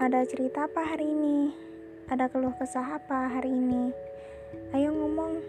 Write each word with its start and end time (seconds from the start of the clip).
Ada 0.00 0.24
cerita 0.24 0.64
apa 0.64 0.80
hari 0.80 1.12
ini? 1.12 1.52
Ada 2.08 2.32
keluh 2.32 2.56
kesah 2.56 2.96
apa 2.96 3.36
hari 3.36 3.52
ini? 3.52 3.92
Ayo 4.72 4.96
ngomong. 4.96 5.44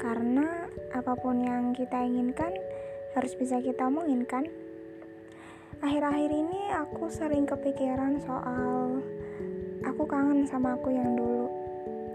Karena 0.00 0.64
apa 0.96 1.12
pun 1.12 1.44
yang 1.44 1.76
kita 1.76 2.00
inginkan 2.00 2.56
harus 3.12 3.36
bisa 3.36 3.60
kita 3.60 3.84
omongin 3.84 4.24
kan? 4.24 4.48
Akhir-akhir 5.84 6.30
ini 6.32 6.72
aku 6.72 7.12
sering 7.12 7.44
kepikiran 7.44 8.16
soal 8.24 9.04
aku 9.84 10.08
kangen 10.08 10.48
sama 10.48 10.72
aku 10.80 10.96
yang 10.96 11.12
dulu. 11.12 11.44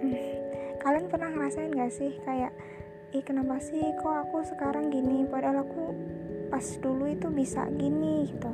Hmm, 0.01 0.17
kalian 0.81 1.13
pernah 1.13 1.29
ngerasain 1.29 1.77
gak 1.77 1.93
sih 1.93 2.17
kayak 2.25 2.57
ih 3.13 3.21
kenapa 3.21 3.61
sih 3.61 3.85
kok 4.01 4.17
aku 4.25 4.41
sekarang 4.49 4.89
gini 4.89 5.29
padahal 5.29 5.61
aku 5.61 5.93
pas 6.49 6.65
dulu 6.81 7.05
itu 7.05 7.29
bisa 7.29 7.69
gini 7.77 8.33
gitu 8.33 8.49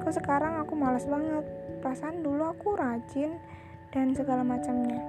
kok 0.00 0.16
sekarang 0.16 0.56
aku 0.64 0.72
males 0.72 1.04
banget 1.04 1.44
perasaan 1.78 2.20
dulu 2.22 2.50
aku 2.50 2.74
rajin 2.76 3.38
dan 3.94 4.12
segala 4.12 4.44
macamnya. 4.44 5.00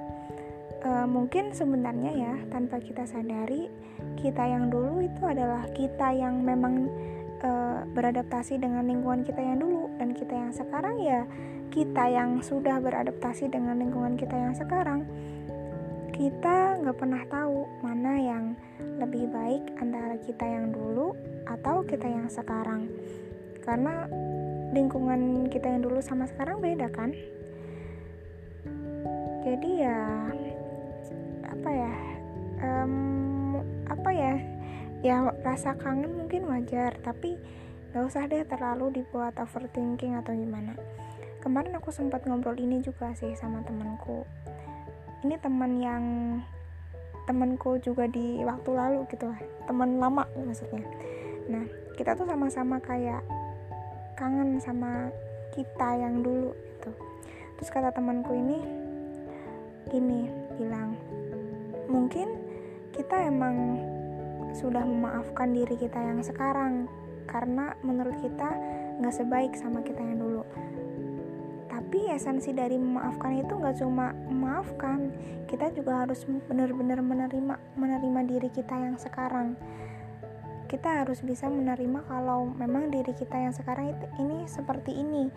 E, 0.79 0.89
mungkin 1.09 1.51
sebenarnya 1.51 2.11
ya 2.15 2.33
tanpa 2.47 2.79
kita 2.79 3.03
sadari 3.03 3.67
kita 4.15 4.47
yang 4.47 4.71
dulu 4.71 5.03
itu 5.03 5.21
adalah 5.27 5.67
kita 5.75 6.15
yang 6.15 6.39
memang 6.39 6.87
e, 7.43 7.51
beradaptasi 7.91 8.61
dengan 8.61 8.87
lingkungan 8.87 9.27
kita 9.27 9.41
yang 9.41 9.59
dulu. 9.59 9.91
Dan 9.99 10.15
kita 10.15 10.33
yang 10.33 10.51
sekarang 10.55 10.95
ya 11.03 11.27
kita 11.69 12.03
yang 12.09 12.41
sudah 12.41 12.81
beradaptasi 12.81 13.51
dengan 13.51 13.77
lingkungan 13.77 14.17
kita 14.17 14.33
yang 14.33 14.57
sekarang 14.57 15.05
kita 16.19 16.75
nggak 16.83 16.97
pernah 16.99 17.23
tahu 17.31 17.63
mana 17.79 18.19
yang 18.19 18.51
lebih 18.99 19.31
baik 19.31 19.63
antara 19.79 20.19
kita 20.19 20.43
yang 20.43 20.75
dulu 20.75 21.15
atau 21.47 21.79
kita 21.87 22.11
yang 22.11 22.27
sekarang. 22.27 22.91
Karena 23.63 24.03
lingkungan 24.69 25.49
kita 25.49 25.65
yang 25.65 25.81
dulu 25.81 25.99
sama 26.01 26.29
sekarang 26.29 26.61
beda 26.61 26.89
kan? 26.93 27.13
Jadi 29.45 29.69
ya 29.81 30.29
apa 31.49 31.69
ya 31.73 31.93
um, 32.61 32.93
apa 33.89 34.09
ya 34.13 34.33
ya 34.99 35.15
rasa 35.41 35.73
kangen 35.79 36.11
mungkin 36.11 36.45
wajar 36.45 36.93
tapi 37.01 37.39
gak 37.89 38.05
usah 38.05 38.29
deh 38.29 38.45
terlalu 38.45 39.01
dibuat 39.01 39.33
overthinking 39.41 40.13
atau 40.19 40.35
gimana. 40.35 40.77
Kemarin 41.39 41.79
aku 41.79 41.89
sempat 41.89 42.27
ngobrol 42.27 42.59
ini 42.59 42.83
juga 42.83 43.15
sih 43.15 43.33
sama 43.33 43.63
temanku. 43.63 44.27
Ini 45.23 45.39
teman 45.39 45.79
yang 45.79 46.03
temanku 47.25 47.79
juga 47.81 48.05
di 48.05 48.41
waktu 48.45 48.69
lalu 48.73 49.07
gitu 49.09 49.31
teman 49.65 49.97
lama 49.97 50.27
maksudnya. 50.35 50.83
Nah 51.49 51.65
kita 51.95 52.13
tuh 52.13 52.27
sama-sama 52.27 52.77
kayak 52.83 53.23
kangen 54.19 54.59
sama 54.59 55.07
kita 55.55 55.95
yang 55.95 56.19
dulu 56.19 56.51
itu 56.51 56.91
terus 57.55 57.71
kata 57.71 57.95
temanku 57.95 58.35
ini 58.35 58.59
gini 59.87 60.27
bilang 60.59 60.99
mungkin 61.87 62.35
kita 62.91 63.31
emang 63.31 63.79
sudah 64.51 64.83
memaafkan 64.83 65.55
diri 65.55 65.79
kita 65.79 65.97
yang 65.97 66.19
sekarang 66.19 66.91
karena 67.29 67.77
menurut 67.85 68.17
kita 68.19 68.49
nggak 68.99 69.15
sebaik 69.15 69.53
sama 69.55 69.79
kita 69.85 70.01
yang 70.01 70.19
dulu. 70.19 70.43
Tapi 71.69 72.11
esensi 72.11 72.51
dari 72.51 72.75
memaafkan 72.75 73.39
itu 73.39 73.53
nggak 73.55 73.77
cuma 73.79 74.11
memaafkan 74.27 75.13
kita 75.47 75.71
juga 75.73 76.05
harus 76.05 76.25
benar-benar 76.49 77.01
menerima 77.01 77.55
menerima 77.77 78.21
diri 78.27 78.49
kita 78.51 78.75
yang 78.75 78.97
sekarang 78.97 79.55
kita 80.69 81.01
harus 81.01 81.25
bisa 81.25 81.49
menerima 81.49 82.05
kalau 82.05 82.45
memang 82.45 82.93
diri 82.93 83.09
kita 83.17 83.33
yang 83.33 83.51
sekarang 83.51 83.97
itu 83.97 84.05
ini 84.21 84.45
seperti 84.45 84.93
ini 84.93 85.33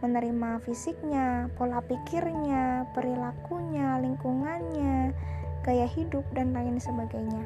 menerima 0.00 0.64
fisiknya, 0.64 1.52
pola 1.60 1.84
pikirnya, 1.84 2.88
perilakunya, 2.96 4.00
lingkungannya, 4.00 5.12
gaya 5.60 5.84
hidup 5.84 6.24
dan 6.32 6.56
lain 6.56 6.80
sebagainya. 6.80 7.44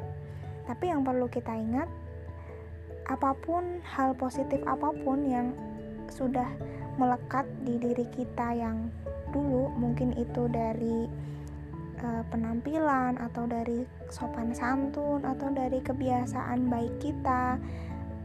Tapi 0.71 0.95
yang 0.95 1.03
perlu 1.03 1.27
kita 1.27 1.51
ingat 1.51 1.91
apa 3.11 3.37
pun 3.43 3.83
hal 3.85 4.15
positif 4.15 4.63
apa 4.65 4.95
pun 5.03 5.27
yang 5.27 5.53
sudah 6.09 6.47
melekat 6.97 7.45
di 7.67 7.77
diri 7.77 8.07
kita 8.15 8.55
yang 8.55 8.89
dulu 9.35 9.69
mungkin 9.75 10.15
itu 10.15 10.47
dari 10.47 11.11
uh, 12.03 12.25
penampilan 12.33 13.21
atau 13.21 13.45
dari 13.47 13.87
sopan 14.11 14.51
santun 14.57 15.23
atau 15.23 15.49
dari 15.53 15.79
kebiasaan 15.79 16.67
baik 16.67 16.99
kita 16.99 17.59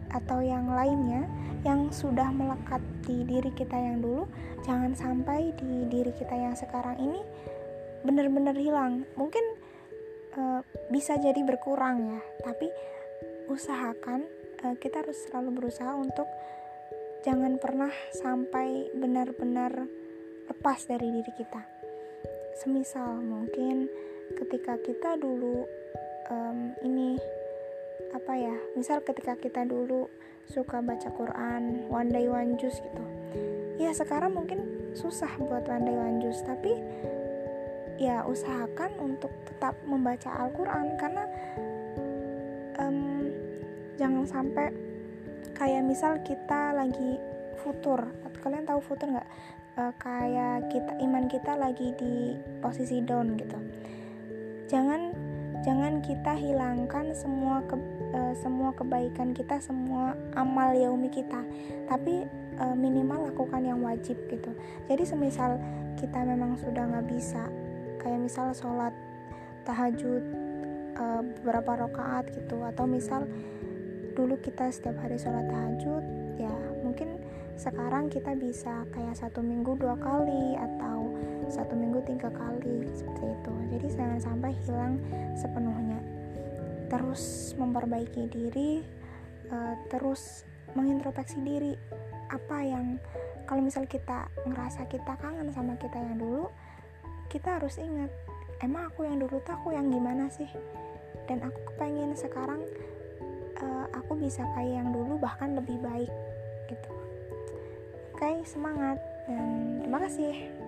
atau 0.10 0.42
yang 0.42 0.74
lainnya 0.74 1.30
yang 1.62 1.92
sudah 1.92 2.32
melekat 2.34 2.82
di 3.06 3.22
diri 3.28 3.52
kita 3.54 3.76
yang 3.76 4.02
dulu 4.02 4.26
jangan 4.66 4.96
sampai 4.96 5.54
di 5.60 5.86
diri 5.92 6.10
kita 6.16 6.34
yang 6.34 6.56
sekarang 6.56 6.98
ini 6.98 7.22
benar-benar 8.02 8.56
hilang. 8.56 9.04
Mungkin 9.20 9.44
uh, 10.40 10.62
bisa 10.90 11.20
jadi 11.20 11.40
berkurang 11.44 12.16
ya 12.16 12.22
tapi 12.42 12.72
usahakan 13.50 14.26
uh, 14.66 14.76
kita 14.78 15.02
harus 15.04 15.18
selalu 15.30 15.62
berusaha 15.62 15.94
untuk 15.94 16.26
jangan 17.26 17.60
pernah 17.60 17.92
sampai 18.16 18.88
benar-benar 18.96 19.90
lepas 20.48 20.88
dari 20.88 21.12
diri 21.12 21.34
kita 21.36 21.79
semisal 22.60 23.24
mungkin 23.24 23.88
ketika 24.36 24.76
kita 24.84 25.16
dulu 25.16 25.64
um, 26.28 26.76
ini 26.84 27.16
apa 28.12 28.34
ya 28.36 28.56
misal 28.76 29.00
ketika 29.00 29.40
kita 29.40 29.64
dulu 29.64 30.12
suka 30.44 30.84
baca 30.84 31.08
Quran 31.16 31.88
one 31.88 32.12
day 32.12 32.28
one 32.28 32.60
juice 32.60 32.84
gitu 32.84 33.06
ya 33.80 33.96
sekarang 33.96 34.36
mungkin 34.36 34.92
susah 34.92 35.32
buat 35.40 35.64
one 35.72 35.88
day 35.88 35.96
one 35.96 36.20
juice 36.20 36.44
tapi 36.44 36.76
ya 38.00 38.24
usahakan 38.28 38.92
untuk 39.00 39.32
tetap 39.48 39.76
membaca 39.84 40.32
Al-Quran 40.32 40.96
karena 40.96 41.24
um, 42.80 43.28
jangan 44.00 44.24
sampai 44.24 44.72
kayak 45.56 45.84
misal 45.84 46.16
kita 46.24 46.72
lagi 46.72 47.20
futur. 47.60 48.08
Kalian 48.40 48.64
tahu 48.64 48.80
futur 48.80 49.12
nggak 49.12 49.30
uh, 49.80 49.94
kayak 49.96 50.68
kita 50.68 50.94
iman 51.08 51.26
kita 51.32 51.56
lagi 51.56 51.96
di 51.96 52.36
posisi 52.60 53.00
down 53.00 53.40
gitu. 53.40 53.60
Jangan 54.68 55.16
jangan 55.64 56.04
kita 56.04 56.36
hilangkan 56.36 57.16
semua 57.16 57.64
ke, 57.66 57.76
uh, 58.14 58.34
semua 58.36 58.76
kebaikan 58.76 59.32
kita 59.32 59.64
semua 59.64 60.14
amal 60.36 60.76
yaumi 60.76 61.08
kita. 61.08 61.40
Tapi 61.88 62.28
uh, 62.60 62.76
minimal 62.76 63.32
lakukan 63.32 63.64
yang 63.64 63.80
wajib 63.80 64.20
gitu. 64.28 64.52
Jadi 64.92 65.04
semisal 65.08 65.58
kita 65.96 66.20
memang 66.28 66.60
sudah 66.60 66.84
nggak 66.84 67.08
bisa 67.08 67.48
kayak 68.00 68.20
misal 68.20 68.52
sholat 68.52 68.92
tahajud 69.64 70.24
uh, 71.00 71.24
beberapa 71.40 71.88
rakaat 71.88 72.30
gitu. 72.36 72.62
Atau 72.68 72.84
misal 72.86 73.26
dulu 74.14 74.36
kita 74.44 74.68
setiap 74.68 75.00
hari 75.00 75.16
sholat 75.16 75.48
tahajud 75.48 76.04
ya 76.36 76.52
mungkin 76.84 77.20
sekarang 77.60 78.08
kita 78.08 78.40
bisa 78.40 78.88
kayak 78.96 79.20
satu 79.20 79.44
minggu 79.44 79.76
dua 79.76 80.00
kali 80.00 80.56
atau 80.56 81.12
satu 81.52 81.76
minggu 81.76 82.00
tiga 82.08 82.32
kali 82.32 82.88
seperti 82.96 83.36
itu. 83.36 83.54
Jadi 83.76 83.88
jangan 84.00 84.20
sampai 84.24 84.56
hilang 84.64 84.96
sepenuhnya. 85.36 86.00
Terus 86.88 87.52
memperbaiki 87.60 88.32
diri 88.32 88.80
uh, 89.52 89.76
terus 89.92 90.48
mengintrospeksi 90.72 91.44
diri. 91.44 91.76
Apa 92.32 92.64
yang 92.64 92.96
kalau 93.44 93.60
misal 93.60 93.84
kita 93.84 94.32
ngerasa 94.48 94.88
kita 94.88 95.20
kangen 95.20 95.52
sama 95.52 95.76
kita 95.76 96.00
yang 96.00 96.16
dulu 96.16 96.48
kita 97.28 97.58
harus 97.58 97.76
ingat 97.82 98.10
emang 98.62 98.88
aku 98.88 99.06
yang 99.06 99.20
dulu 99.20 99.42
tuh 99.44 99.52
aku 99.52 99.76
yang 99.76 99.92
gimana 99.92 100.32
sih? 100.32 100.48
Dan 101.28 101.44
aku 101.44 101.60
kepengen 101.76 102.16
sekarang 102.16 102.64
uh, 103.60 103.86
aku 103.92 104.16
bisa 104.16 104.48
kayak 104.56 104.80
yang 104.80 104.90
dulu 104.96 105.20
bahkan 105.20 105.60
lebih 105.60 105.76
baik 105.84 106.10
Oke, 108.20 108.44
semangat 108.44 109.00
dan 109.32 109.80
terima 109.80 110.04
kasih. 110.04 110.59